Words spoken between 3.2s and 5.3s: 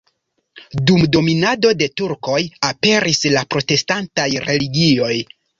la protestantaj religioj.